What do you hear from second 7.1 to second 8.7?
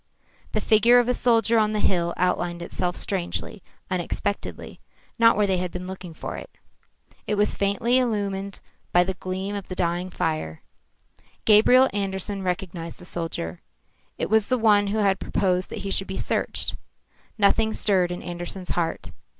It was faintly illumined